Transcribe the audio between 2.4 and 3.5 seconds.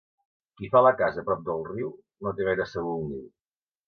gaire segur el niu.